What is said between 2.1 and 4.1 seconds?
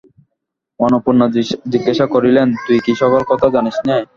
করিলেন, তুই কি সকল কথা জানিস নে।